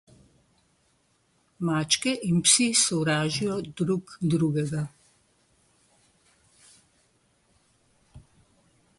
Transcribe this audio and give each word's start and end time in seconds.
Mačke 1.67 2.13
in 2.29 2.39
psi 2.47 2.65
sovražijo 2.83 3.57
drug 3.81 4.15
drugega. 4.33 4.81